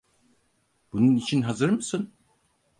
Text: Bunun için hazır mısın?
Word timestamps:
Bunun 0.93 1.15
için 1.15 1.41
hazır 1.41 1.69
mısın? 1.69 2.11